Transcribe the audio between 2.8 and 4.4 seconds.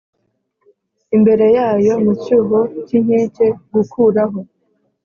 cy inkike Gukuraho